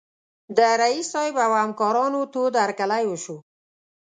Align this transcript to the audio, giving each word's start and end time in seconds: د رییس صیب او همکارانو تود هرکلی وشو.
د 0.57 0.59
رییس 0.81 1.07
صیب 1.13 1.35
او 1.45 1.51
همکارانو 1.61 2.19
تود 2.33 2.53
هرکلی 2.63 3.03
وشو. 3.07 3.37